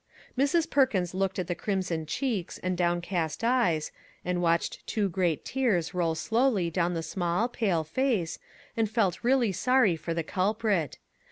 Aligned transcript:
Mrs. 0.35 0.67
Perkins 0.67 1.13
looked 1.13 1.37
at 1.37 1.45
the 1.45 1.53
crimson 1.53 2.07
cheeks 2.07 2.57
and 2.63 2.75
downcast 2.75 3.43
eyes, 3.43 3.91
and 4.25 4.41
watched 4.41 4.83
two 4.87 5.07
great 5.07 5.45
tears 5.45 5.93
roll 5.93 6.15
slowly 6.15 6.71
down 6.71 6.95
the 6.95 7.03
small, 7.03 7.47
pale 7.47 7.83
face, 7.83 8.39
and 8.75 8.89
felt 8.89 9.23
really 9.23 9.51
sorry 9.51 9.95
for 9.95 10.15
the 10.15 10.23
culprit. 10.23 10.97